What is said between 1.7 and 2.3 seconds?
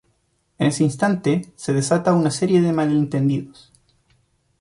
desata